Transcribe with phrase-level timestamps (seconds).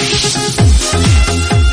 [0.00, 1.67] Thank you.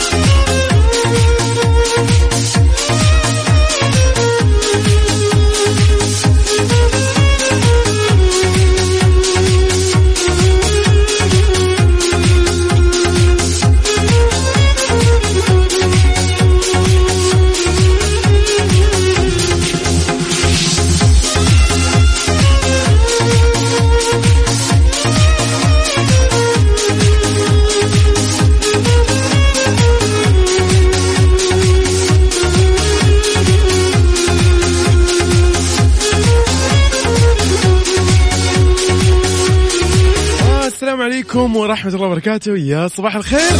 [41.55, 42.57] ورحمة الله وبركاته.
[42.57, 43.59] يا صباح الخير.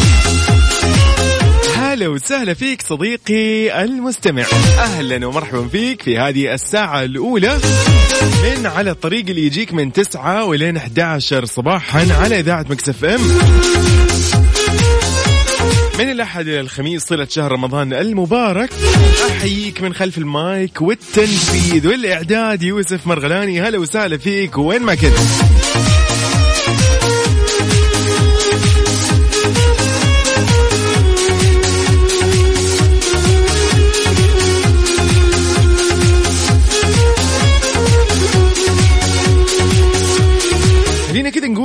[1.75, 4.43] هلا وسهلا فيك صديقي المستمع.
[4.79, 7.59] أهلا ومرحبا فيك في هذه الساعة الأولى
[8.43, 13.21] من على الطريق اللي يجيك من 9 ولين 11 صباحا على إذاعة مكسف إم.
[15.99, 18.69] من الأحد إلى الخميس صلة شهر رمضان المبارك.
[19.29, 22.63] أحييك من خلف المايك والتنفيذ والإعداد.
[22.63, 24.57] يوسف مرغلاني هلا وسهلا فيك.
[24.57, 25.17] وين ما كنت؟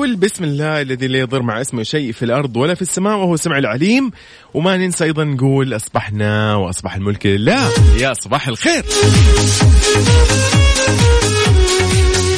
[0.01, 3.35] نقول بسم الله الذي لا يضر مع اسمه شيء في الأرض ولا في السماء وهو
[3.35, 4.11] السمع العليم.
[4.55, 7.71] وما ننسى أيضا نقول أصبحنا وأصبح الملك لله.
[7.99, 8.85] يا صباح الخير.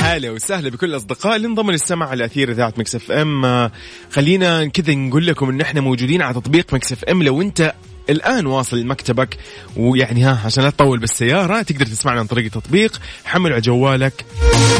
[0.00, 3.70] هلا وسهلا بكل الاصدقاء اللي انضموا للسمع على أثير إذاعة Mix FM.
[4.10, 7.22] خلينا كذا نقول لكم إن إحنا موجودين على تطبيق Mix FM.
[7.22, 7.72] لو أنت
[8.10, 9.36] الآن واصل مكتبك
[9.76, 14.24] ويعني ها عشان لا تطول بالسيارة تقدر تسمعنا عن طريق التطبيق حمل على جوالك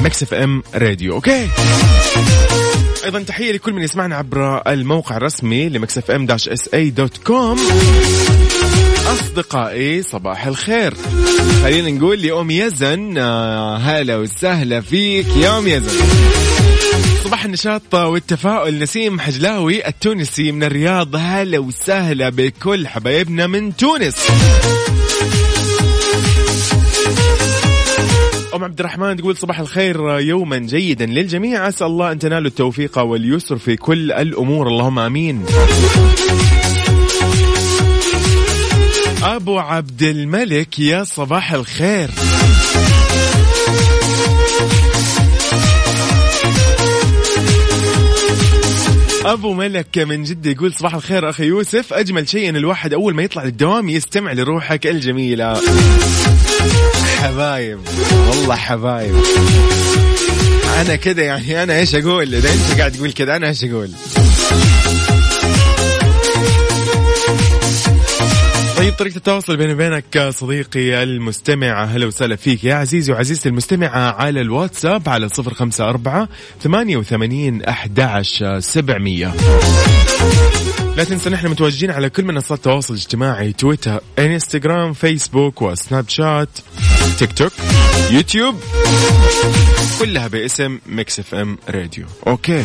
[0.00, 1.48] Mix FM Radio okay؟
[3.04, 7.58] أيضا تحية لكل من يسمعنا عبر الموقع الرسمي ل Mix FM dash SA dot com.
[9.06, 10.94] أصدقائي صباح الخير.
[11.62, 15.26] خلينا نقول لأم يزن آه، هلا وسهلا فيك.
[15.36, 15.98] يا أم يزن.
[17.24, 18.78] صباح النشاط والتفاؤل.
[18.78, 21.16] نسيم حجلاوي التونسي من الرياض.
[21.16, 24.16] هلا وسهلا بكل حبايبنا من تونس.
[28.54, 31.68] أم عبد الرحمن تقول صباح الخير يوما جيدا للجميع.
[31.68, 34.68] أسأل الله أن تنالوا التوفيق واليسر في كل الأمور.
[34.68, 35.44] اللهم آمين.
[39.22, 42.10] أبو عبد الملك يا صباح الخير.
[49.24, 51.92] أبو ملك من جدة يقول صباح الخير أخي يوسف.
[51.92, 55.60] أجمل شيء إن الواحد أول ما يطلع للدوام يستمع لروحك الجميلة.
[57.20, 57.78] حبايب.
[58.28, 59.14] والله حبايب.
[60.80, 63.90] أنا كذا يعني أنا إيش أقول؟ إذا أنت قاعد تقول كذا أنا إيش أقول؟
[68.82, 74.40] طيب طريقة التواصل بيني وبينك صديقي المستمع هلا وسهلا فيك يا عزيزي وعزيزتي المستمعة على
[74.40, 76.28] الواتساب على صفر خمسة أربعة
[76.60, 78.22] ثمانية وثمانين أحد
[78.58, 79.34] سبعمية.
[80.96, 86.58] لا تنسى نحن متواجدين على كل منصات التواصل الاجتماعي تويتر إنستغرام فيسبوك وسناب شات
[87.18, 87.52] تيك توك
[88.10, 88.54] يوتيوب
[90.00, 92.06] كلها باسم Mix FM Radio.
[92.26, 92.64] Okay.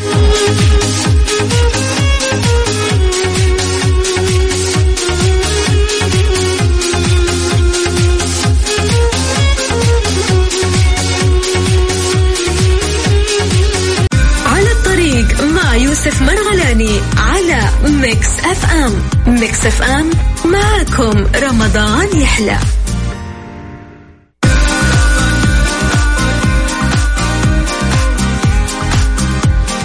[16.08, 18.94] يوسف مرغلاني على Mix FM.
[19.28, 20.10] Mix FM
[20.46, 22.58] معكم رمضان يحلى.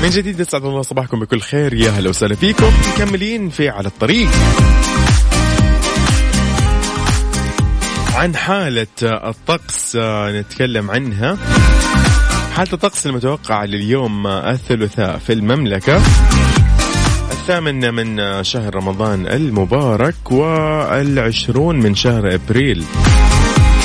[0.03, 1.75] من جديد يسعد الله صباحكم بكل خير.
[1.75, 2.73] يا هلا وسهلا فيكم.
[2.95, 4.29] مكملين في على الطريق.
[8.15, 11.39] عن حالة الطقس نتكلم عنها.
[12.53, 15.97] حالة الطقس المتوقعة لليوم الثلاثاء في المملكة؟
[17.31, 22.85] الثامن من شهر رمضان المبارك والعشرون من شهر أبريل.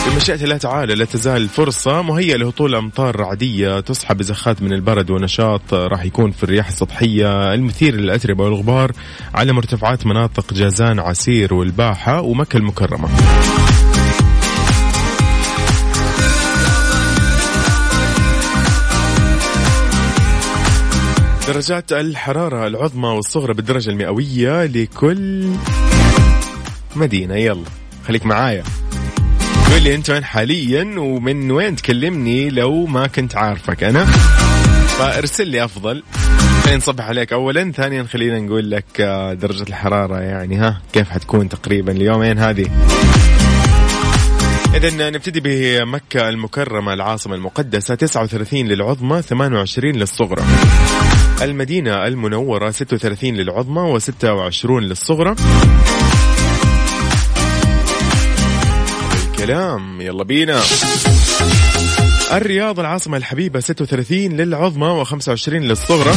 [0.07, 5.73] بمشيئة الله تعالى لا تزال الفرصة مهيئة لهطول أمطار رعدية تصحب بزخات من البرد ونشاط
[5.73, 7.53] راح يكون في الرياح السطحية.
[7.53, 8.91] المثير للأتربة والغبار
[9.33, 13.09] على مرتفعات مناطق جازان عسير والباحة ومكة المكرمة.
[21.47, 25.51] درجات الحرارة العظمى والصغرى بالدرجة المئوية لكل
[26.95, 27.35] مدينة.
[27.35, 27.63] يلا
[28.07, 28.63] خليك معايا.
[29.71, 34.05] قول لي أنت وين حاليا ومن وين تكلمني لو ما كنت عارفك أنا.
[34.99, 36.03] فأرسل لي أفضل.
[36.63, 37.71] خلينا نصبح عليك اولا.
[37.71, 42.65] ثانيا خلينا نقول لك آه، درجة الحرارة يعني ها كيف حتكون تقريبا اليومين هذه؟
[44.75, 47.95] إذا نبتدي بمكة المكرمة العاصمة المقدسة.
[47.95, 50.43] 39 للعظمى 28 للصغرى.
[51.42, 55.36] المدينة المنورة 36 للعظمى و26 للصغرى.
[59.31, 60.60] الكلام يلا بينا.
[62.34, 66.13] الرياض العاصمة الحبيبة 36 للعظمى و25 للصغرى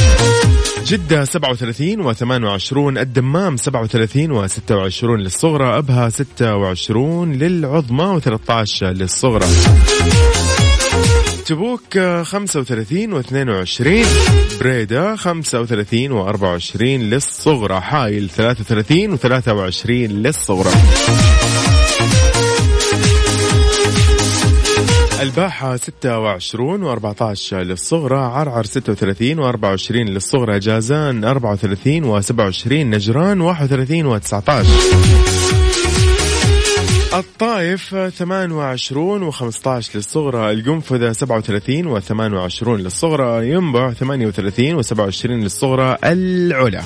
[0.87, 9.47] جدة 37 و28 الدمام 37 و26 للصغرى أبها 26 للعظمى و13 للصغرى
[11.51, 14.07] تبوك 35 و22
[14.61, 17.81] بريدة 35 و24 للصغرى.
[17.81, 20.71] حايل 33 و23 للصغرى.
[25.21, 28.19] الباحة 26 و14 للصغرى.
[28.19, 30.61] عرعر 36 و24 للصغرى.
[30.61, 35.40] جازان 34 و27 نجران 31 و19
[37.15, 46.83] الطائف 28 و15 للصغرى القنفذة 37 و28 للصغرى ينبع 38 و27 للصغرى العلا.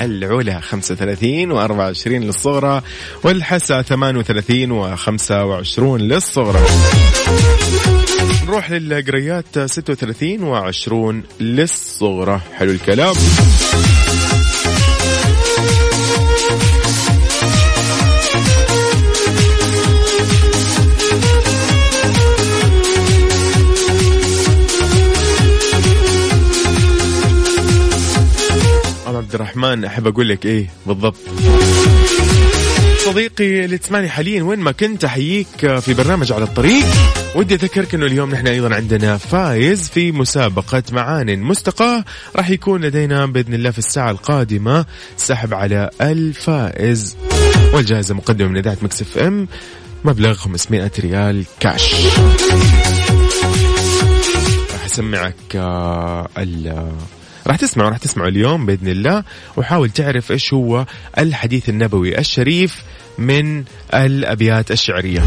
[0.00, 2.82] العلا 35 و24 للصغرى
[3.24, 6.60] والحسا 38 و25 للصغرى.
[8.46, 12.40] نروح للقريات 36 و20 للصغرى.
[12.54, 13.14] حلو الكلام.
[29.34, 31.16] عبد الرحمن أحب أقول لك إيه بالضبط.
[33.04, 36.84] صديقي اللي تسمعني حاليا وين ما كنت أحييك في برنامج على الطريق.
[37.34, 42.04] ودي أذكرك إنه اليوم نحن أيضا عندنا فايز في مسابقة معان مستقاة.
[42.36, 44.86] راح يكون لدينا بإذن الله في الساعة القادمة
[45.16, 47.16] سحب على الفائز
[47.72, 49.48] والجائزة مقدمة من إذاعة Mix FM
[50.04, 51.94] مبلغ 500 ريال كاش.
[54.72, 56.28] راح أسمعك آه،
[57.46, 59.24] راح تسمعوا راح تسمعوا اليوم بإذن الله
[59.56, 60.86] وحاول تعرف إيش هو
[61.18, 62.82] الحديث النبوي الشريف
[63.18, 63.64] من
[63.94, 65.22] الأبيات الشعرية.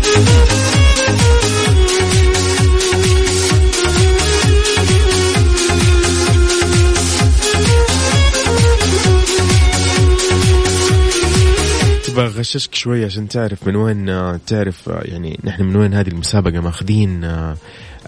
[12.04, 16.08] تبغى أغششك شوي عشان تعرف من وين آه، تعرف آه، يعني نحن من وين هذه
[16.08, 17.24] المسابقة ماخذين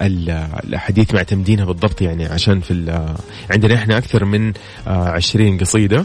[0.02, 0.30] آه، ال-
[0.64, 3.06] الأحاديث معتمدينها بالضبط يعني عشان في
[3.50, 4.54] عندنا إحنا أكثر من
[4.88, 5.98] آه، 20 قصيدة.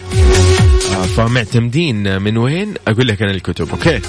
[0.94, 4.00] آه، فمعتمدين من وين؟ أقول لك أنا الكتب أوكي؟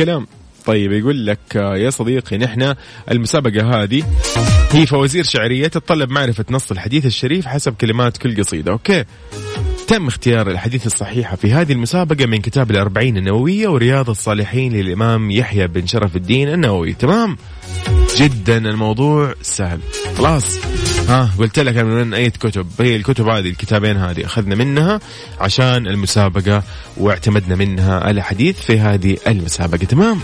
[0.00, 0.26] الكلام.
[0.66, 2.74] طيب يقول لك يا صديقي نحن
[3.10, 4.02] المسابقة هذه
[4.70, 8.72] هي فوازير شعرية تتطلب معرفة نص الحديث الشريف حسب كلمات كل قصيدة.
[8.72, 9.04] أوكي.
[9.88, 15.66] تم اختيار الحديث الصحيحة في هذه المسابقة من كتاب الأربعين النووية ورياض الصالحين للإمام يحيى
[15.66, 16.92] بن شرف الدين النووي.
[16.92, 17.36] تمام.
[18.16, 19.80] جدا الموضوع سهل.
[20.18, 20.58] خلاص.
[21.10, 22.66] ها قلت لك أنا من أي كتب.
[22.80, 25.00] هي الكتب هذه الكتابين هذه أخذنا منها
[25.40, 26.62] عشان المسابقة
[26.96, 29.84] واعتمدنا منها الأحاديث في هذه المسابقة.
[29.84, 30.20] تمام؟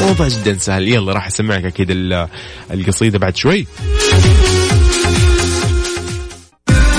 [0.00, 0.88] موضوع جدا سهل.
[0.88, 2.28] يلا راح أسمعك أكيد ال-
[2.70, 3.66] القصيدة بعد شوي.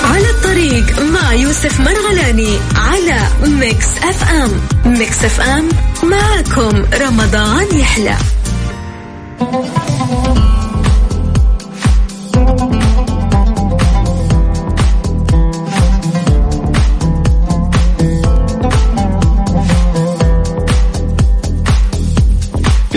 [0.04, 3.28] على الطريق مع يوسف مرغلاني على
[3.60, 4.50] Mix FM.
[4.92, 5.68] Mix FM
[6.02, 8.16] معكم رمضان يحلى.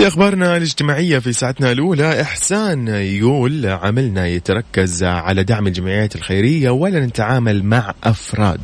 [0.06, 2.22] في أخبارنا الاجتماعية في ساعتنا الأولى.
[2.22, 8.60] إحسان يقول عملنا يتركز على دعم الجمعيات الخيرية ولا نتعامل مع أفراد.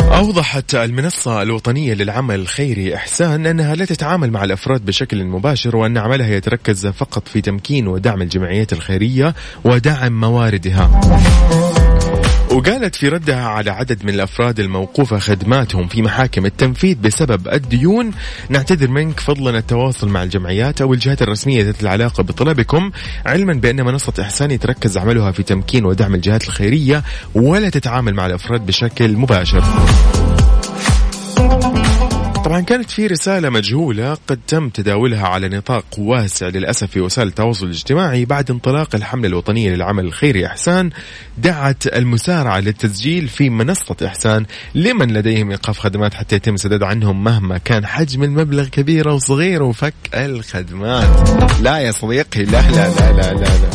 [0.00, 6.28] أوضحت المنصة الوطنية للعمل الخيري إحسان أنها لا تتعامل مع الأفراد بشكل مباشر وأن عملها
[6.28, 9.34] يتركز فقط في تمكين ودعم الجمعيات الخيرية
[9.64, 11.00] ودعم مواردها.
[12.56, 18.10] وقالت في ردها على عدد من الأفراد الموقوفة خدماتهم في محاكم التنفيذ بسبب الديون
[18.48, 22.90] نعتذر منك فضلا التواصل مع الجمعيات أو الجهات الرسمية ذات العلاقة بطلبكم
[23.26, 27.02] علما بأن منصة إحسان يتركز عملها في تمكين ودعم الجهات الخيرية
[27.34, 29.64] ولا تتعامل مع الأفراد بشكل مباشر.
[32.46, 37.66] طبعا كانت في رسالة مجهولة قد تم تداولها على نطاق واسع للأسف في وسائل التواصل
[37.66, 40.90] الاجتماعي بعد انطلاق الحملة الوطنية للعمل الخيري إحسان
[41.38, 47.58] دعت المسارعة للتسجيل في منصة إحسان لمن لديهم إيقاف خدمات حتى يتم السداد عنهم مهما
[47.58, 51.28] كان حجم المبلغ كبير أو صغير وفك الخدمات.
[51.60, 53.70] لا يا صديقي لا لا لا لا لا, لا.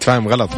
[0.00, 0.50] تفهم غلط.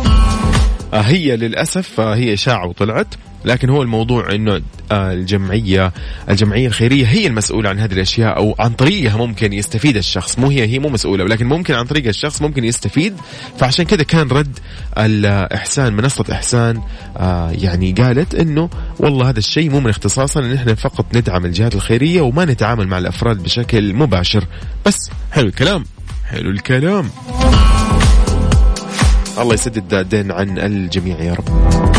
[0.93, 3.15] آه، هي للأسف آه، هي إشاعة وطلعت.
[3.45, 5.93] لكن هو الموضوع إنه آه، الجمعية
[6.29, 10.39] الجمعية الخيرية هي المسؤولة عن هذه الأشياء أو عن طريقها ممكن يستفيد الشخص.
[10.39, 13.15] مو هي هي مو مسؤولة ولكن ممكن عن طريق الشخص ممكن يستفيد.
[13.59, 14.59] فعشان كذا كان رد
[14.99, 16.81] الإحسان منصة إحسان
[17.17, 21.75] آه، يعني قالت إنه والله هذا الشيء مو من اختصاصنا ان إحنا فقط ندعم الجهات
[21.75, 24.45] الخيرية وما نتعامل مع الأفراد بشكل مباشر.
[24.87, 25.85] بس حلو الكلام
[26.25, 27.11] حلو الكلام.
[29.39, 31.90] الله يسدد الدين عن الجميع يا رب.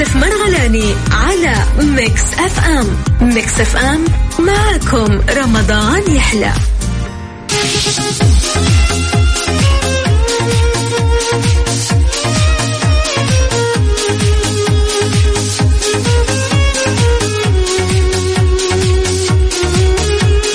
[0.00, 2.96] يوسف مرغلاني على Mix FM.
[3.20, 4.04] Mix FM
[4.38, 6.52] معكم رمضان يحلى.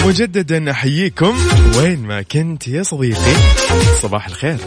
[0.05, 1.38] مجددا أحييكم.
[1.77, 3.36] وين ما كنت يا صديقي.
[4.01, 4.58] صباح الخير.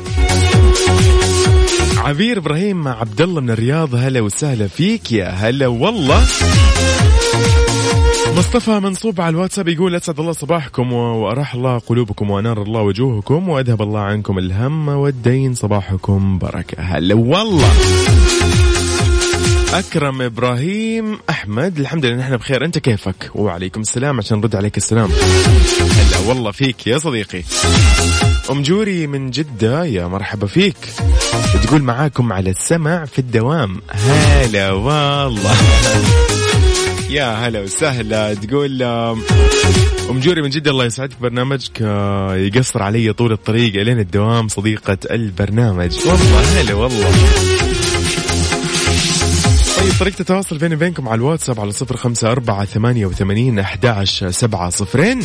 [2.05, 6.21] عبير إبراهيم عبد الله من الرياض هلا وسهلا فيك يا هلا والله.
[8.37, 13.83] مصطفى منصوب على الواتساب يقول أسعد الله صباحكم وأراح الله قلوبكم وأنار الله وجوهكم وأذهب
[13.83, 15.55] الله عنكم الهم والدين.
[15.55, 16.83] صباحكم بركة.
[16.83, 17.73] هلا والله.
[19.73, 22.65] أكرم إبراهيم أحمد الحمد لله نحن بخير.
[22.65, 25.09] أنت كيفك؟ وعليكم السلام عشان نرد عليك السلام.
[26.27, 27.43] والله فيك يا صديقي.
[28.51, 30.77] أم جوري من جدة يا مرحبا فيك.
[31.63, 33.81] تقول معاكم على السمع في الدوام.
[33.91, 35.57] هلا والله.
[37.11, 38.35] يا هلا وسهلا.
[38.35, 41.81] تقول أم جوري من جدة الله يسعدك برنامجك.
[42.35, 45.97] يقصر علي طول الطريق إلين الدوام صديقة البرنامج.
[46.07, 47.13] والله هلا والله.
[50.03, 55.19] طريقة التواصل بيني وبينكم على الواتساب على صفر خمسة أربعة ثمانية وثمانين أحد سبعة صفرين.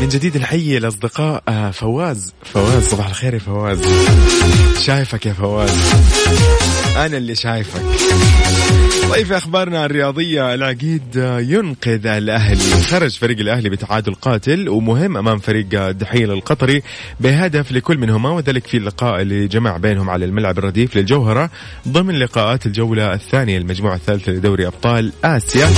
[0.00, 2.32] من جديد نحيي الأصدقاء آه، فواز.
[2.44, 3.78] فواز صباح الخير يا فواز.
[4.80, 5.70] شايفك يا فواز.
[6.96, 7.82] أنا اللي شايفك.
[9.12, 11.02] طيب في أخبارنا الرياضية العقيد
[11.38, 12.82] ينقذ الأهلي.
[12.82, 16.82] خرج فريق الأهلي بتعادل قاتل ومهم أمام فريق الدحيل القطري
[17.20, 21.50] بهدف لكل منهما وذلك في اللقاء اللي جمع بينهم على الملعب الرديف للجوهرة
[21.88, 25.68] ضمن لقاءات الجولة الثانية المجموعه الثالثه لدوري أبطال آسيا.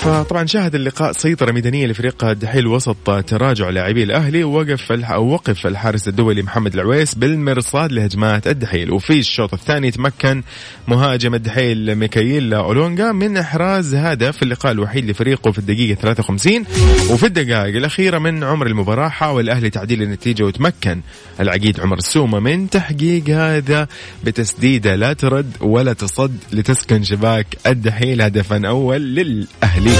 [0.00, 6.42] فطبعا شاهد اللقاء سيطرة ميدانية لفريق الدحيل وسط تراجع لاعبي الأهلي ووقف وقف الحارس الدولي
[6.42, 8.90] محمد العويس بالمرصاد لهجمات الدحيل.
[8.90, 10.42] وفي الشوط الثاني تمكن
[10.88, 16.64] مهاجم الدحيل ميكايل أولونغا من إحراز هدف اللقاء الوحيد لفريقه في الدقيقة 53
[17.10, 21.00] وفي الدقائق الأخيرة من عمر المباراة حاول الأهلي تعديل النتيجة وتمكن
[21.40, 23.88] العقيد عمر السومة من تحقيق هذا
[24.24, 29.99] بتسديدة لا ترد ولا تصد لتسكن شباك الدحيل هدفا أول للأهلي.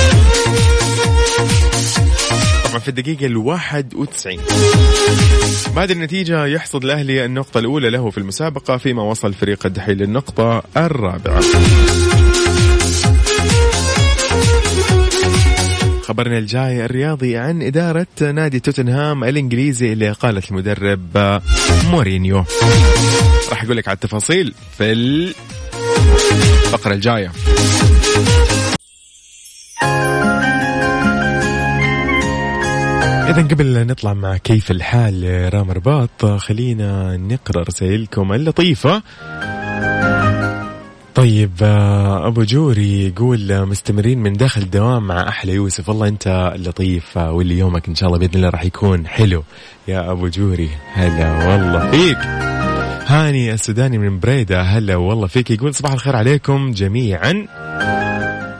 [2.64, 4.40] طبعا في الدقيقة الواحد وتسعين.
[5.76, 11.40] بعد النتيجة يحصد الأهلي النقطة الأولى له في المسابقة فيما وصل فريق الدحيل للنقطة الرابعة.
[16.02, 21.40] خبرنا الجاي الرياضي عن إدارة نادي توتنهام الإنجليزي اللي قالت المدرب
[21.90, 22.44] مورينيو.
[23.50, 27.32] راح أقول لك على التفاصيل في الفقرة الجاية.
[33.30, 39.02] إذا قبل نطلع مع كيف الحال رام رباط خلينا نقرأ رسائلكم اللطيفة.
[41.14, 45.88] طيب آه، أبو جوري يقول آه، مستمرين من داخل الدوام مع أحلى يوسف.
[45.88, 49.44] والله أنت لطيف آه، واللي يومك إن شاء الله بإذن الله راح يكون حلو.
[49.88, 52.18] يا أبو جوري هلا والله فيك.
[53.06, 55.50] هاني السوداني من بريدة هلا والله فيك.
[55.50, 57.46] يقول صباح الخير عليكم جميعا.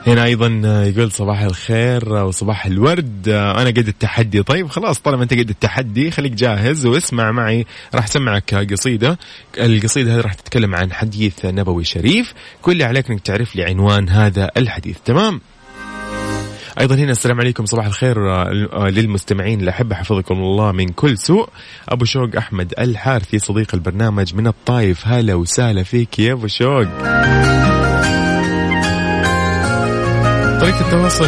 [0.07, 0.47] هنا أيضا
[0.87, 3.29] يقول صباح الخير وصباح الورد.
[3.29, 4.43] أنا قد التحدي.
[4.43, 7.65] طيب خلاص طالما أنت قد التحدي خليك جاهز واسمع معي.
[7.95, 9.19] راح أسمعك قصيدة.
[9.57, 12.33] القصيدة هذه راح تتكلم عن حديث نبوي شريف.
[12.61, 14.97] كل اللي عليك إنك تعرف لي عنوان هذا الحديث.
[15.05, 15.41] تمام؟
[16.79, 17.65] أيضا هنا السلام عليكم.
[17.65, 19.61] صباح الخير آه، للمستمعين.
[19.61, 21.49] الاحبه حفظكم الله من كل سوء.
[21.89, 25.07] أبو شوق أحمد الحارثي صديق البرنامج من الطايف.
[25.07, 26.87] هلا وسهلا فيك يا أبو شوق.
[30.91, 31.25] التواصل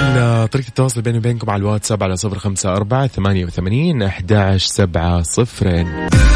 [0.48, 5.88] طريقة التواصل بيني وبينكم على الواتساب على صفر خمسة أربعة ثمانية وثمانين أحد سبعة صفرين.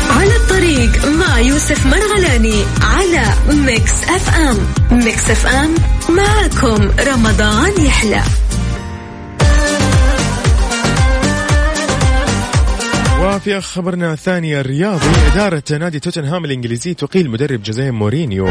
[0.10, 3.24] على الطريق مع يوسف مرغلاني على
[3.66, 4.58] Mix FM
[4.92, 5.76] Mix FM
[6.10, 8.22] معكم رمضان يحلى.
[13.22, 18.50] وفي خبرنا الثاني الرياضي إدارة نادي توتنهام الإنجليزي تقيل مدرب جوزيه مورينيو.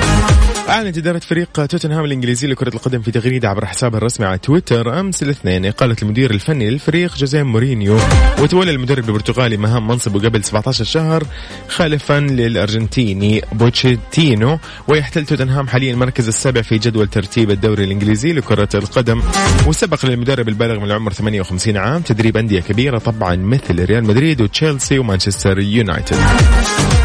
[0.68, 5.22] أعلنت إدارة فريق توتنهام الإنجليزي لكرة القدم في تغريدة عبر حسابها الرسمي على تويتر أمس
[5.22, 5.70] الاثنين.
[5.70, 7.98] قالت المدير الفني للفريق جوزيه مورينيو
[8.42, 11.24] وتولى المدرب البرتغالي مهام منصبه قبل 17 شهر
[11.68, 14.58] خالفا للأرجنتيني بوتشيتينو
[14.88, 19.22] ويحتل توتنهام حاليا المركز السابع في جدول ترتيب الدوري الإنجليزي لكرة القدم
[19.66, 24.98] وسبق للمدرب البالغ من العمر 58 عام تدريب أندية كبيرة طبعا مثل ريال مدريد وتشيلسي
[24.98, 26.16] ومانشستر يونايتد.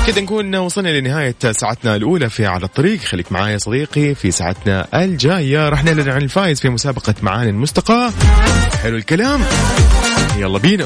[0.07, 2.99] كذا نكون وصلنا لنهاية ساعتنا الأولى في على الطريق.
[2.99, 5.69] خليك معايا صديقي في ساعتنا الجاية.
[5.69, 8.11] راح نعلن عن الفائز في مسابقة معاني المستقى
[8.83, 9.41] حلو الكلام.
[10.37, 10.85] يلا بينا.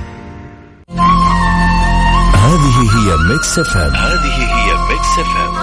[3.11, 5.55] هي Mix FM هذه هي Mix FM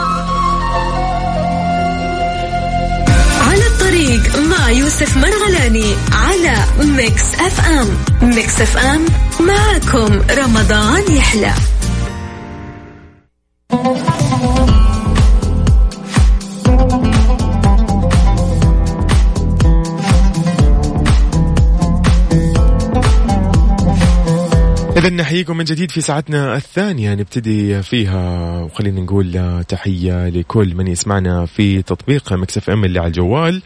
[3.49, 7.89] على الطريق مع يوسف مرغلاني على Mix FM
[8.23, 9.07] Mix FM
[9.41, 11.53] معكم رمضان يحلى.
[24.99, 28.59] إذا نحييكم من جديد في ساعتنا الثانية نبتدي فيها.
[28.63, 33.63] وخلينا نقول تحية لكل من يسمعنا في تطبيق Mix FM اللي على الجوال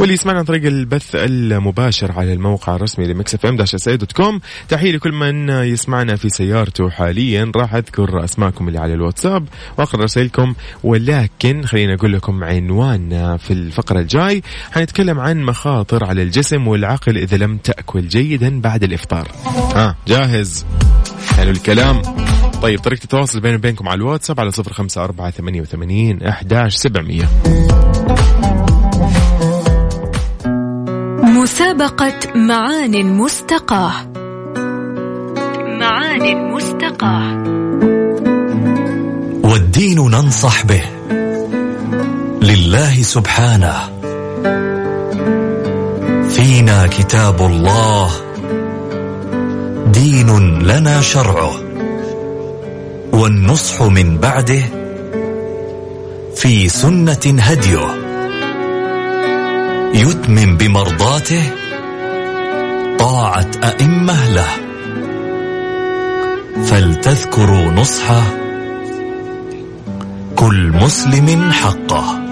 [0.00, 4.40] واللي يسمعنا عن طريق البث المباشر على الموقع الرسمي ل Mix FM dot com.
[4.68, 7.52] تحية لكل من يسمعنا في سيارته حاليا.
[7.56, 14.00] راح أذكر أسماءكم اللي على الواتساب وأقرأ رسائلكم ولكن خلينا أقول لكم عنواننا في الفقرة
[14.00, 14.42] الجاي.
[14.72, 19.28] حنتكلم عن مخاطر على الجسم والعقل إذا لم تأكل جيدا بعد الإفطار.
[19.74, 20.66] ها جاهز؟
[21.36, 22.02] حلو الكلام.
[22.62, 27.28] طيب طريقة التواصل بيني وبينكم على الواتساب على صفر خمسة أربعة ثمانية وثمانين أحداش سبعمية.
[31.22, 33.92] مسابقة معان مستقاة.
[35.80, 37.32] معان مستقاة.
[39.44, 40.82] والدين ننصح به.
[42.42, 43.74] لله سبحانه.
[46.28, 48.25] فينا كتاب الله.
[49.86, 51.52] دين لنا شرعه
[53.12, 54.62] والنصح من بعده
[56.36, 57.86] في سنة هديه
[59.94, 61.42] يتمم بمرضاته
[62.98, 64.48] طاعة أئمة له.
[66.64, 68.22] فلتذكروا نصحه
[70.36, 72.25] كل مسلم حقه.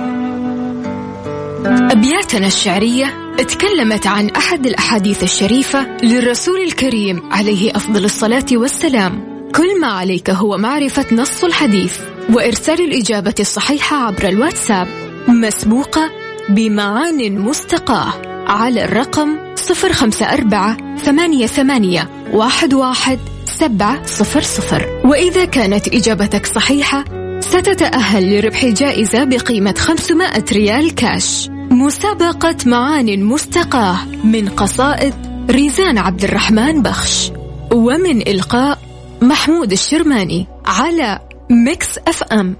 [1.94, 9.24] أبياتنا الشعرية تكلمت عن أحد الأحاديث الشريفة للرسول الكريم عليه أفضل الصلاة والسلام.
[9.54, 11.98] كل ما عليك هو معرفة نص الحديث
[12.32, 14.88] وإرسال الإجابة الصحيحة عبر الواتساب.
[15.28, 16.10] مسبوقة
[16.48, 18.12] بمعان مستقاة
[18.46, 19.36] على الرقم
[19.84, 25.00] 054 ثمانية ثمانية واحد واحد سبعة صفر صفر.
[25.04, 27.04] وإذا كانت إجابتك صحيحة
[27.40, 31.53] ستتأهل لربح جائزة بقيمة 500 ريال كاش.
[31.74, 35.14] مسابقة معان مستقاة من قصائد
[35.50, 37.30] ريزان عبد الرحمن بخش
[37.72, 38.78] ومن إلقاء
[39.22, 42.56] محمود الشرماني على ميكس أف أم.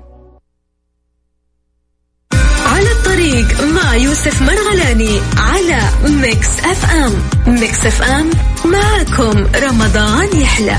[2.66, 7.12] على الطريق مع يوسف مرغلاني على Mix FM.
[7.46, 8.30] Mix FM
[8.64, 10.78] معكم رمضان يحلى.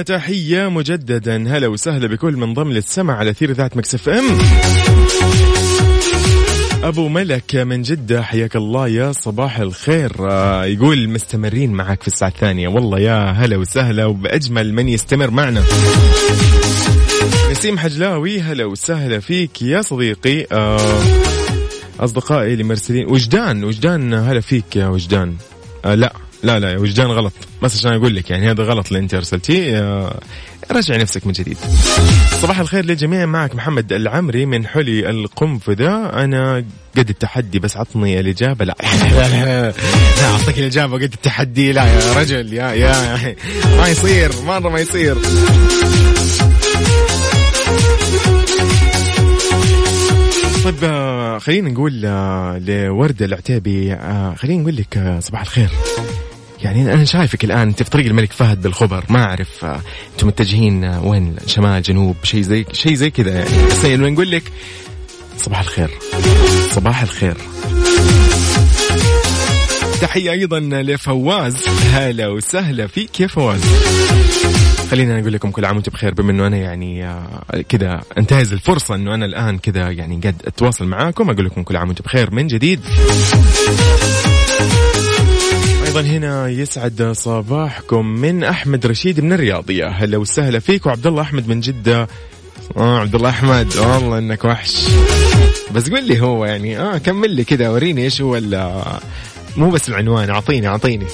[0.00, 1.56] تحية مجددا.
[1.56, 4.38] هلا وسهلا بكل من ضم للسمع على ثير ذات مكسف إم.
[6.82, 10.12] أبو ملك من جدة حياك الله يا صباح الخير.
[10.30, 12.68] آه، يقول مستمرين معك في الساعة الثانية.
[12.68, 15.62] والله يا هلا وسهلا وبأجمل من يستمر معنا.
[17.50, 20.46] نسيم حجلاوي هلا وسهلا فيك يا صديقي.
[20.52, 21.00] آه،
[22.00, 25.34] أصدقائي اللي مرسلين وجدان وجدان هلا فيك يا وجدان.
[25.84, 26.12] آه لا.
[26.42, 29.78] لا لا وجدان غلط؟ بس عشان أقول لك يعني هذا غلط اللي انت أرسلتيه.
[29.78, 30.20] آه،
[30.70, 31.56] راجع نفسك من جديد.
[32.42, 36.06] صباح الخير للجميع معك محمد العمري من حلي القنفذة.
[36.24, 36.64] أنا
[36.96, 38.64] قد التحدي بس عطني الإجابة.
[38.64, 38.76] لا.
[38.82, 39.70] لا لا
[40.20, 41.72] لا أعطيك الإجابة قد التحدي.
[41.72, 43.34] لا يا رجل يا يا
[43.76, 45.16] ما يصير مرة ما يصير.
[50.64, 53.96] طيب آه، خلينا نقول آه، لوردة العتيبي.
[54.36, 55.68] خلينا نقول لك صباح الخير.
[56.62, 59.04] يعني أنا شايفك الآن انت في طريق الملك فهد بالخبر.
[59.08, 59.80] ما أعرف آه،
[60.12, 63.66] أنتم متجهين آه، وين؟ شمال جنوب شيء زي شيء زي كذا يعني.
[63.66, 64.42] بس يعني نقول لك
[65.38, 65.90] صباح الخير.
[66.70, 67.36] صباح الخير.
[70.00, 71.56] تحية أيضا لفواز.
[71.92, 73.60] هلا وسهلا فيك يا فواز.
[74.90, 76.14] خلينا نقول لكم كل عام وأنتم بخير.
[76.14, 80.86] بما إنه أنا يعني آه، كذا انتهز الفرصة إنه أنا الآن كذا يعني قد أتواصل
[80.86, 82.80] معاكم أقول لكم كل عام وأنتم بخير من جديد.
[85.92, 89.86] أيضا هنا يسعد صباحكم من أحمد رشيد من الرياضية.
[89.86, 90.86] هلا وسهلا فيك.
[90.86, 92.08] وعبد الله أحمد من جدة.
[92.76, 93.76] آه عبد الله أحمد.
[93.76, 94.88] والله إنك وحش.
[95.74, 98.40] بس قول لي هو يعني آه كمل لي كذا وريني إيش هو
[99.56, 101.06] مو بس العنوان أعطيني أعطيني.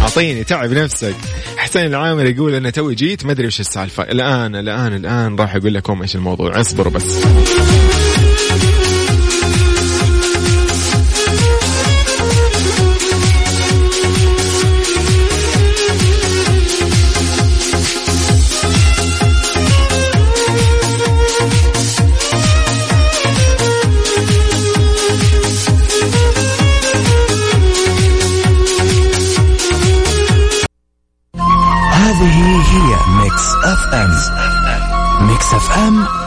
[0.00, 1.14] أعطيني تعب نفسك.
[1.56, 4.02] حسين العامر يقول أنا توي جيت ما أدري وش السالفة.
[4.02, 6.60] الآن الآن الآن راح أقول لكم إيش الموضوع.
[6.60, 7.24] أصبروا بس.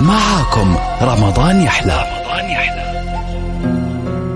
[0.02, 2.06] معاكم رمضان يحلى.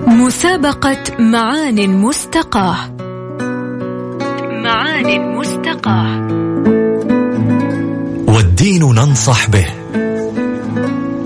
[0.06, 2.76] مسابقة معان مستقاة.
[4.64, 6.20] معان مستقاة.
[8.28, 9.66] والدين ننصح به.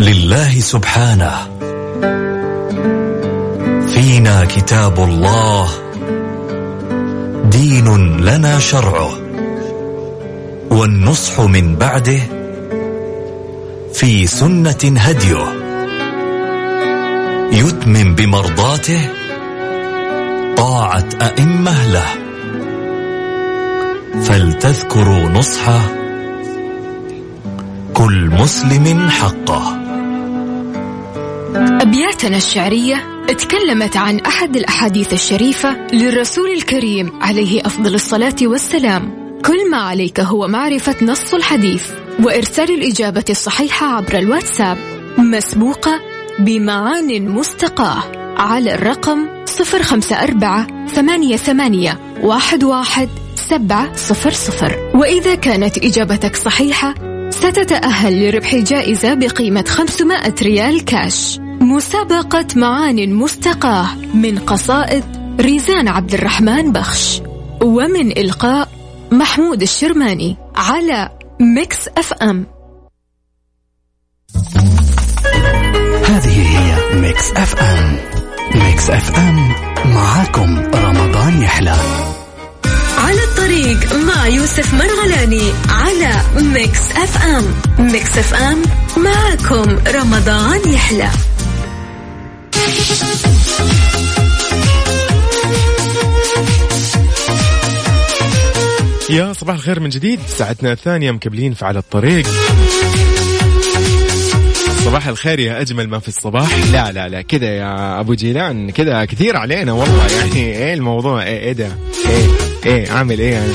[0.01, 1.33] لله سبحانه.
[3.87, 5.69] فينا كتاب الله.
[7.51, 9.11] دين لنا شرعه.
[10.71, 12.40] والنصح من بعده
[13.95, 15.45] في سنة هديه.
[17.53, 19.09] يتمم بمرضاته
[20.57, 22.07] طاعه أئمة له.
[24.23, 25.81] فلتذكروا نصحه
[27.95, 29.77] كل مسلم حقه.
[31.57, 39.20] أبياتنا الشعرية تكلمت عن أحد الأحاديث الشريفة للرسول الكريم عليه أفضل الصلاة والسلام.
[39.47, 41.91] كل ما عليك هو معرفة نص الحديث
[42.25, 44.79] وإرسال الإجابة الصحيحة عبر الواتساب.
[45.19, 46.01] مسبوقة
[46.39, 48.03] بمعان مستقاة
[48.37, 49.29] على الرقم
[49.61, 54.91] 054 ثمانية ثمانية واحد واحد سبعة صفر صفر.
[54.95, 56.95] وإذا كانت إجابتك صحيحة
[57.31, 61.39] ستتأهل لربح جائزة بقيمة 500 ريال كاش.
[61.61, 65.05] مسابقة معان مستقاة من قصائد
[65.41, 67.21] ريزان عبد الرحمن بخش.
[67.63, 68.80] ومن إلقاء
[69.21, 72.47] محمود الشرماني على Mix FM.
[76.05, 77.99] هذه هي Mix FM.
[78.55, 79.53] Mix FM
[79.85, 81.77] معاكم رمضان يحلى.
[82.99, 87.45] على الطريق مع يوسف مرغلاني على Mix FM.
[87.79, 88.63] Mix FM
[88.97, 91.11] معكم رمضان يحلى.
[99.11, 100.21] يا صباح الخير من جديد.
[100.27, 102.27] ساعتنا الثانية مكملين في على الطريق.
[104.85, 106.67] صباح الخير يا أجمل ما في الصباح.
[106.73, 108.71] لا لا لا كذا يا أبو جيلان.
[108.71, 110.07] كذا كثير علينا والله.
[110.19, 111.69] يعني إيه الموضوع؟ إيه إيه ده؟
[112.09, 112.27] إيه
[112.67, 113.53] إيه عامل إيه يعني؟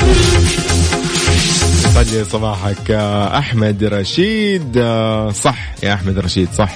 [1.86, 4.78] يسعد لي صباحك آه، أحمد رشيد.
[4.78, 6.76] آه، صح يا أحمد رشيد صح.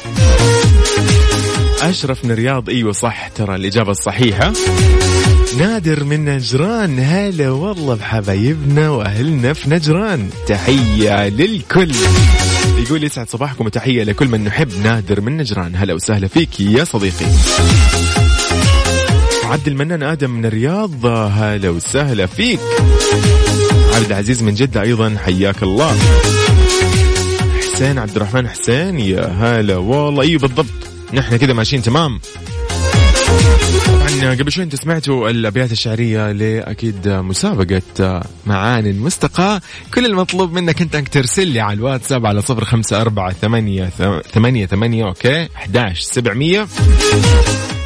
[1.82, 3.28] أشرف من الرياض إيوه صح.
[3.28, 4.54] ترى الإجابة الصحيحة.
[5.58, 7.00] نادر من نجران.
[7.00, 10.30] هلا والله بحبايبنا وأهلنا في نجران.
[10.48, 11.92] تحية للكل.
[12.78, 15.76] يقول يسعد صباحكم وتحية لكل من نحب نادر من نجران.
[15.76, 17.26] هلا وسهلا فيك يا صديقي.
[19.44, 21.06] عبد المنان آدم من الرياض.
[21.06, 22.60] هلا وسهلا فيك.
[23.94, 25.18] عبد العزيز من جدة أيضا.
[25.26, 25.98] حياك الله.
[27.60, 29.00] حسين عبد الرحمن حسين.
[29.00, 30.22] يا هلا والله.
[30.22, 30.66] أيوه بالضبط.
[31.14, 32.20] نحن كذا ماشيين تمام.
[34.10, 39.62] قبل شوي أنتم سمعتوا الأبيات الشعرية لأكيد مسابقة معاني المستقى.
[39.94, 43.90] كل المطلوب منك انت انك ترسل لي على الواتساب على صفر خمسة أربعة ثمانية
[44.34, 46.68] ثمانية ثمانية أوكي؟ 11 700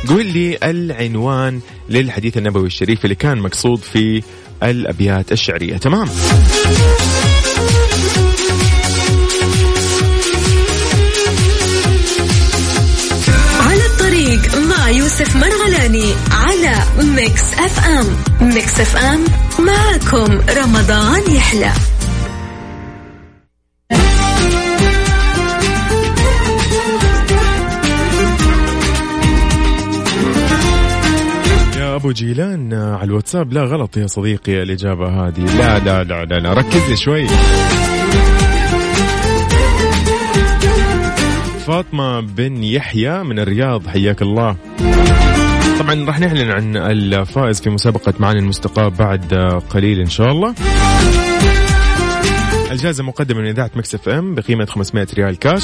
[0.10, 1.60] قول لي العنوان
[1.90, 4.24] للحديث النبوي الشريف اللي كان مقصود في
[4.64, 5.78] الأبيات الشعرية.
[5.78, 6.08] تمام.
[15.14, 16.74] يوسف مرغلاني على
[17.16, 18.06] Mix FM.
[18.48, 19.26] Mix FM
[19.60, 21.72] معكم رمضان يحلى.
[31.96, 33.54] أبو جيلان على الواتساب.
[33.54, 35.40] لا غلط يا صديقي الإجابة هذه.
[35.40, 36.54] لا لا لا لا, لا.
[36.54, 37.28] ركز شوي.
[41.68, 44.56] فاطمة بن يحيى من الرياض حياك الله.
[45.80, 49.34] طبعا راح نعلن عن الفائز في مسابقة معاني المستقى بعد
[49.70, 50.56] قليل إن شاء الله.
[52.72, 55.64] الجائزة مقدمة من إذاعة Mix FM بقيمة 500 ريال كاش.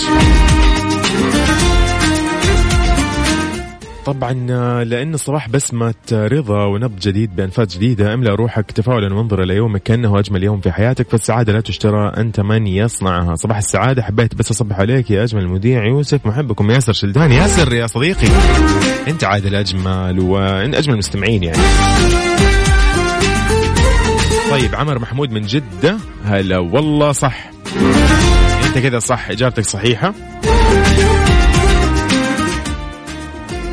[4.14, 4.34] طبعا
[4.84, 8.14] لأن الصباح بسمة رضا ونبض جديد بأنفاس جديدة.
[8.14, 11.10] املأ روحك تفاؤلا وانظر إلى يومك كأنه أجمل يوم في حياتك.
[11.10, 13.36] فالسعادة لا تشترى أنت من يصنعها.
[13.36, 16.26] صباح السعادة حبيت بس أصبح عليك يا أجمل مذيع يوسف.
[16.26, 17.32] محبكم ياسر شلدان.
[17.32, 18.28] ياسر يا صديقي
[19.08, 21.64] أنت عاد الأجمل وأنت أجمل مستمعين يعني.
[24.52, 25.98] طيب عمر محمود من جدة.
[26.26, 27.52] هلا والله صح.
[28.68, 30.14] أنت كذا صح إجابتك صحيحة.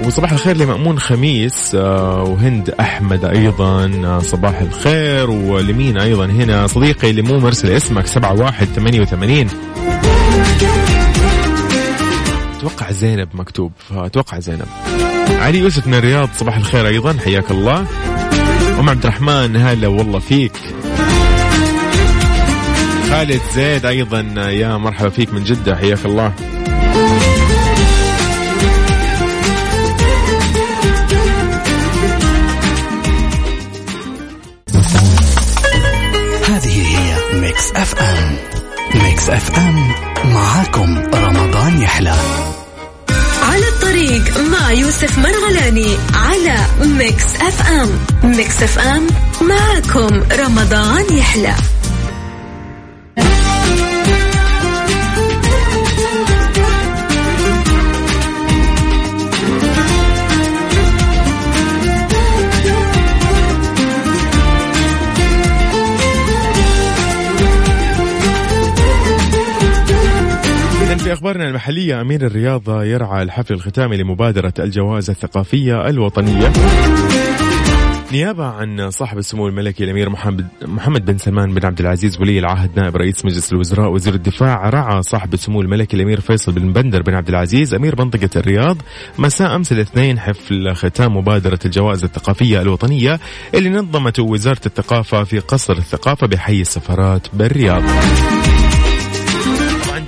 [0.04, 6.66] وصباح الخير لمأمون خميس آه، وهند أحمد أيضا آه، صباح الخير ولمين أيضا هنا.
[6.66, 9.48] صديقي اللي مو مرسل اسمك سبعة واحد ثمانية وثمانين
[12.58, 14.66] أتوقع زينب مكتوب فأتوقع زينب.
[15.28, 17.86] علي يوسف من الرياض صباح الخير أيضا حياك الله.
[18.80, 20.52] أم عبد الرحمن هلا والله فيك.
[23.10, 26.32] خالد زيد أيضا يا مرحبا فيك من جدة حياك الله.
[39.26, 39.92] Mix FM
[40.32, 42.14] معاكم رمضان يحلى.
[43.42, 47.88] على الطريق مع يوسف مرغلاني على Mix FM
[48.24, 49.06] Mix FM
[49.40, 51.54] معكم رمضان يحلى.
[71.16, 76.52] أخبارنا المحلية أمير الرياضة يرعى الحفل الختامي لمبادرة الجوائز الثقافية الوطنية.
[78.12, 82.70] نيابة عن صاحب السمو الملكي الأمير محمد محمد بن سلمان بن عبد العزيز ولي العهد
[82.76, 87.14] نائب رئيس مجلس الوزراء وزير الدفاع رعى صاحب السمو الملكي الأمير فيصل بن بندر بن
[87.14, 88.76] عبد العزيز أمير منطقة الرياض
[89.18, 93.20] مساء أمس الاثنين حفل ختام مبادرة الجوائز الثقافية الوطنية
[93.54, 97.82] اللي نظمته وزارة الثقافة في قصر الثقافة بحي السفارات بالرياض.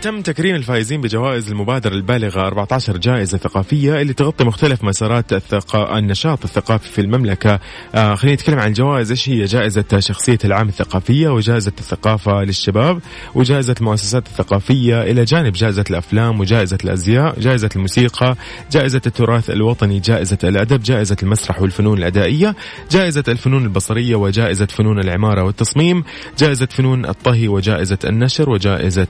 [0.03, 5.99] تم تكريم الفائزين بجوائز المبادرة البالغة 14 جائزة ثقافية اللي تغطي مختلف مسارات الثقا...
[5.99, 7.61] النشاط الثقافي في المملكة.
[7.95, 13.01] آه خلينا نتكلم عن الجوائز إيش هي جائزة شخصية العام الثقافية وجائزة الثقافة للشباب
[13.35, 18.37] وجائزة المؤسسات الثقافية إلى جانب جائزة الأفلام وجائزة الأزياء جائزة الموسيقى
[18.73, 22.55] جائزة التراث الوطني جائزة الأدب جائزة المسرح والفنون الأدائية
[22.91, 26.05] جائزة الفنون البصرية وجائزة فنون العمارة والتصميم
[26.39, 29.07] جائزة فنون الطهي وجائزة النشر وجائزة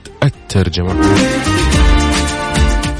[0.49, 1.68] الترجمة.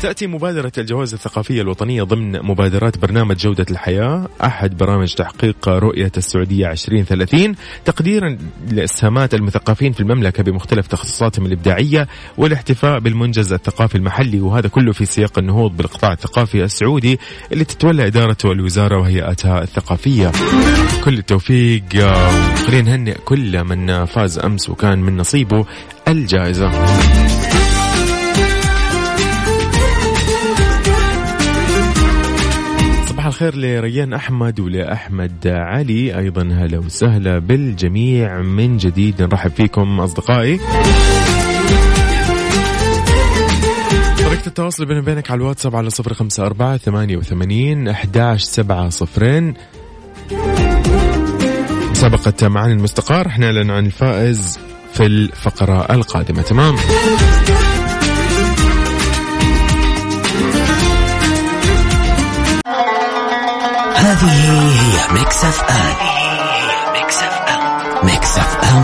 [0.01, 4.27] تأتي مبادرة الجوائز الثقافية الوطنية ضمن مبادرات برنامج جودة الحياة.
[4.43, 8.37] أحد برامج تحقيق رؤية السعودية 2030 تقديرا
[8.71, 12.07] لإسهامات المثقفين في المملكة بمختلف تخصصاتهم الإبداعية
[12.37, 14.41] والاحتفاء بالمنجز الثقافي المحلي.
[14.41, 17.19] وهذا كله في سياق النهوض بالقطاع الثقافي السعودي
[17.51, 20.31] اللي تتولى إدارته الوزارة وهيئاتها الثقافية.
[21.03, 21.83] كل التوفيق.
[22.67, 25.65] خلينا نهنئ كل من فاز أمس وكان من نصيبه
[26.07, 26.71] الجائزة.
[33.29, 36.17] الخير لريان أحمد ولأحمد علي.
[36.17, 38.41] أيضا هلا وسهلا بالجميع.
[38.41, 40.59] من جديد نرحب فيكم أصدقائي.
[44.17, 49.53] طريقة التواصل بيني وبينك على الواتساب على صفر خمسة أربعة ثمانية وثمانين أحداش سبعة صفرين.
[51.91, 54.59] مسابقة معاني المستقى إحنا نعلن عن الفائز
[54.93, 56.41] في الفقرة القادمة.
[56.41, 56.75] تمام؟
[65.39, 65.95] Mix FM
[66.93, 68.83] Mix FM Mix FM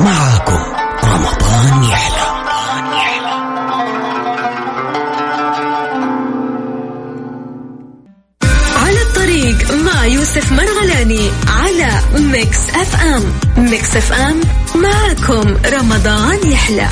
[0.00, 0.62] معاكم.
[1.04, 2.26] رمضان يحلى.
[8.76, 13.22] على الطريق مع يوسف مرغلاني على Mix FM
[13.56, 14.40] Mix FM
[14.74, 16.88] معكم رمضان يحلى.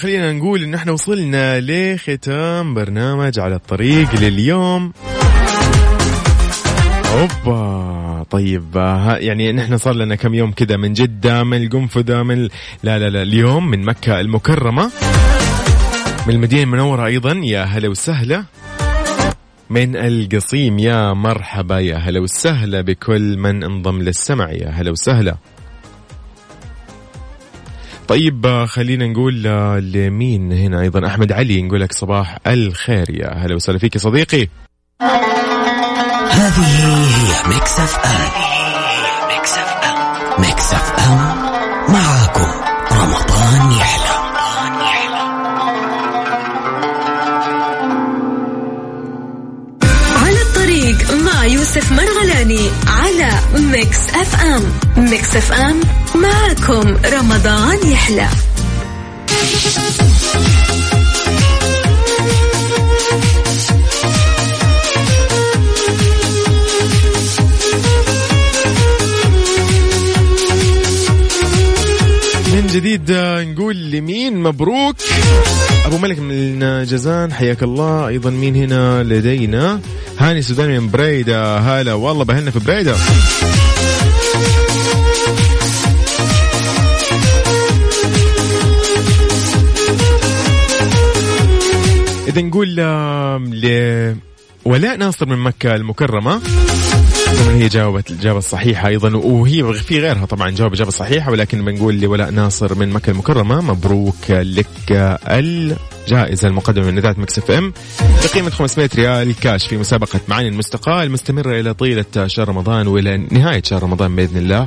[0.00, 4.92] خلينا نقول إن إحنا وصلنا لختام برنامج على الطريق لليوم.
[7.12, 8.26] أوبا.
[8.30, 8.76] طيب
[9.20, 12.48] يعني نحن صار لنا كم يوم كذا من جدة من القنفذة من
[12.82, 14.90] لا لا لا اليوم من مكة المكرمة.
[16.26, 18.44] من المدينة المنورة أيضا يا هلا وسهلا.
[19.70, 25.36] من القصيم يا مرحبا يا هلا وسهلا بكل من انضم للسمع يا هلا وسهلا.
[28.10, 33.54] طيب خلينا نقول آه، لمين هنا أيضا؟ أحمد علي نقول لك صباح الخير يا هلا
[33.54, 34.48] وسهلا فيك يا صديقي.
[36.30, 38.20] هذه هي Mix FM.
[39.28, 40.40] Mix FM.
[40.40, 41.18] Mix FM
[41.92, 42.46] معاكم.
[42.92, 44.10] رمضان يحلى.
[50.24, 54.62] على الطريق مع يوسف مرغلاني على Mix FM.
[54.96, 58.28] Mix FM معكم رمضان يحلى.
[72.52, 74.96] من جديد نقول لمين مبروك؟
[75.86, 78.08] أبو ملك من جازان حياك الله.
[78.08, 79.80] أيضا مين هنا لدينا؟
[80.18, 81.58] هاني سوداني من بريدة.
[81.58, 82.96] هلا والله بهنا في بريدة.
[92.30, 94.16] إذا نقول ل
[94.64, 96.40] ولاء ناصر من مكة المكرمة.
[97.26, 102.00] طبعا هي جاوبت الإجابة الصحيحة أيضا وهي في غيرها طبعا جاوب الإجابة الصحيحة ولكن بنقول
[102.00, 104.66] لولاء ناصر من مكة المكرمة مبروك لك
[105.28, 107.72] الجائزة المقدمة من إذاعة Mix FM.
[108.24, 113.62] بقيمة 500 ريال كاش في مسابقة معاني المستقى المستمرة إلى طيلة شهر رمضان وإلى نهاية
[113.64, 114.66] شهر رمضان بإذن الله.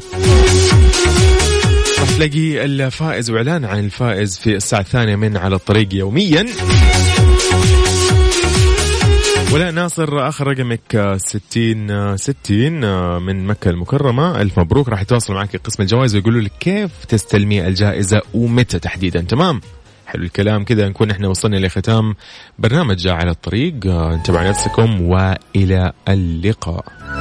[2.00, 6.46] راح تلاقي الفائز وإعلان عن الفائز في الساعة الثانية من على الطريق يوميا.
[9.54, 14.42] ولاء ناصر آخر رقمك 60 60 من مكة المكرمة.
[14.42, 19.22] ألف مبروك راح يتواصلوا معك قسم الجوائز ويقولوا لك كيف تستلمي الجائزة ومتى تحديدا.
[19.22, 19.62] تمام؟
[20.06, 22.16] حلو الكلام كذا نكون إحنا وصلنا لختام
[22.60, 23.74] برنامج على الطريق.
[23.86, 27.04] انتبهوا نفسكم وإلى اللقاء.